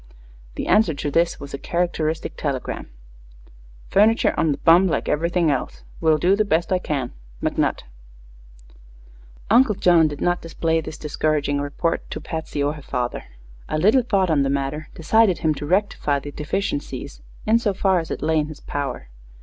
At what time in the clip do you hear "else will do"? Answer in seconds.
5.51-6.35